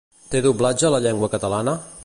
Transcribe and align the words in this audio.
Té 0.35 0.39
doblatge 0.45 0.87
a 0.89 0.91
la 0.95 1.03
llengua 1.05 1.31
catalana? 1.37 1.81